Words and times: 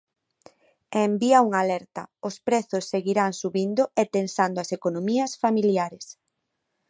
E 0.95 0.97
envía 1.09 1.45
unha 1.47 1.59
alerta: 1.65 2.03
os 2.27 2.35
prezos 2.47 2.87
seguirán 2.93 3.31
subindo 3.41 3.83
e 4.01 4.03
tensando 4.15 4.57
as 4.59 4.69
economías 4.77 5.31
familiares. 5.43 6.05